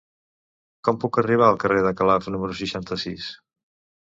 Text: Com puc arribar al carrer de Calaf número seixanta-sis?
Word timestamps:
Com 0.87 0.97
puc 1.03 1.19
arribar 1.23 1.49
al 1.49 1.59
carrer 1.65 1.83
de 1.89 1.91
Calaf 2.01 2.33
número 2.37 2.59
seixanta-sis? 2.63 3.29